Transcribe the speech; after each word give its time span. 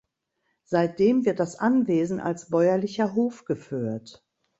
Seitdem 0.63 1.25
wird 1.25 1.39
das 1.39 1.57
Anwesen 1.59 2.19
als 2.19 2.49
bäuerlicher 2.49 3.13
Hof 3.13 3.45
geführt. 3.45 4.25